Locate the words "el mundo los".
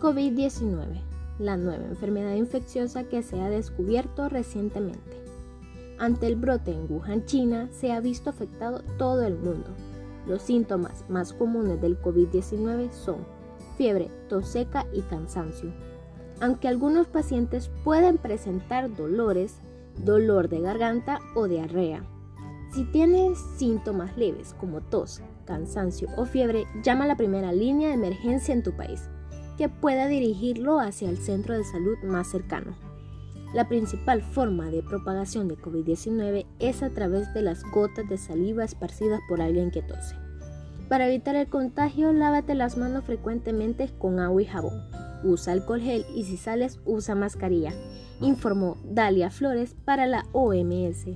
9.22-10.42